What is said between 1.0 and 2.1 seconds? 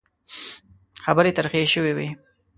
خبرې ترخې شوې وې.